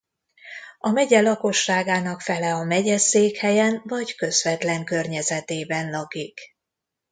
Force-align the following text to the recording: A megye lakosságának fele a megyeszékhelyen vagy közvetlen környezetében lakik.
A 0.79 0.89
megye 0.89 1.21
lakosságának 1.21 2.21
fele 2.21 2.53
a 2.55 2.63
megyeszékhelyen 2.63 3.81
vagy 3.85 4.15
közvetlen 4.15 4.83
környezetében 4.83 5.89
lakik. 5.89 6.39